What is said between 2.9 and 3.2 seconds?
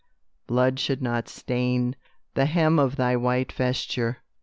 thy